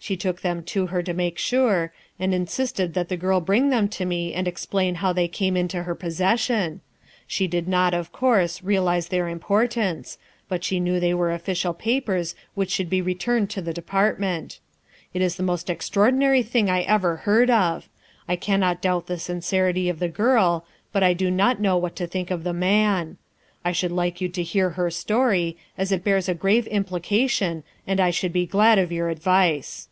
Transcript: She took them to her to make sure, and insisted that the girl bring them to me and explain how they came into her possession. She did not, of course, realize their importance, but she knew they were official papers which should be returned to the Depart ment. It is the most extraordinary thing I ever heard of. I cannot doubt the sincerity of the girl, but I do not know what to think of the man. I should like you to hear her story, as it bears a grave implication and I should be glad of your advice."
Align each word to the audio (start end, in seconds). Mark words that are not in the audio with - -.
She 0.00 0.16
took 0.16 0.42
them 0.42 0.62
to 0.62 0.86
her 0.86 1.02
to 1.02 1.12
make 1.12 1.38
sure, 1.38 1.92
and 2.20 2.32
insisted 2.32 2.94
that 2.94 3.08
the 3.08 3.16
girl 3.16 3.40
bring 3.40 3.70
them 3.70 3.88
to 3.88 4.04
me 4.04 4.32
and 4.32 4.46
explain 4.46 4.94
how 5.02 5.12
they 5.12 5.26
came 5.26 5.56
into 5.56 5.82
her 5.82 5.94
possession. 5.96 6.82
She 7.26 7.48
did 7.48 7.66
not, 7.66 7.92
of 7.94 8.12
course, 8.12 8.62
realize 8.62 9.08
their 9.08 9.26
importance, 9.28 10.16
but 10.48 10.62
she 10.62 10.78
knew 10.78 11.00
they 11.00 11.14
were 11.14 11.32
official 11.32 11.74
papers 11.74 12.36
which 12.54 12.70
should 12.70 12.88
be 12.88 13.02
returned 13.02 13.50
to 13.50 13.60
the 13.60 13.72
Depart 13.74 14.20
ment. 14.20 14.60
It 15.12 15.20
is 15.20 15.34
the 15.34 15.42
most 15.42 15.68
extraordinary 15.68 16.44
thing 16.44 16.70
I 16.70 16.82
ever 16.82 17.16
heard 17.16 17.50
of. 17.50 17.88
I 18.28 18.36
cannot 18.36 18.80
doubt 18.80 19.08
the 19.08 19.18
sincerity 19.18 19.88
of 19.88 19.98
the 19.98 20.08
girl, 20.08 20.64
but 20.92 21.02
I 21.02 21.12
do 21.12 21.28
not 21.28 21.60
know 21.60 21.76
what 21.76 21.96
to 21.96 22.06
think 22.06 22.30
of 22.30 22.44
the 22.44 22.52
man. 22.54 23.16
I 23.64 23.72
should 23.72 23.92
like 23.92 24.20
you 24.22 24.28
to 24.30 24.42
hear 24.44 24.70
her 24.70 24.90
story, 24.90 25.58
as 25.76 25.90
it 25.92 26.04
bears 26.04 26.28
a 26.28 26.34
grave 26.34 26.68
implication 26.68 27.64
and 27.86 27.98
I 28.00 28.10
should 28.10 28.32
be 28.32 28.46
glad 28.46 28.78
of 28.78 28.92
your 28.92 29.08
advice." 29.10 29.86